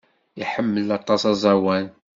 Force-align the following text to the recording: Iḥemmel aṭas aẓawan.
Iḥemmel 0.41 0.87
aṭas 0.97 1.21
aẓawan. 1.31 1.85